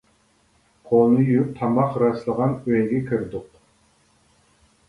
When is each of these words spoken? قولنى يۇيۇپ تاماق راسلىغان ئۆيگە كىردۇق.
قولنى 0.91 1.25
يۇيۇپ 1.27 1.51
تاماق 1.59 1.99
راسلىغان 2.05 2.57
ئۆيگە 2.71 3.03
كىردۇق. 3.11 3.63